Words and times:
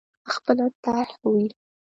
خپله 0.33 0.65
طرح 0.83 1.09
وي. 1.31 1.45